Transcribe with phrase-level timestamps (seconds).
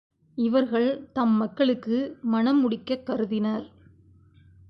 [0.37, 1.97] இவர்கள் தம் மக்களுக்கு
[2.21, 3.65] மணம் முடிக்கக் கருதினர்.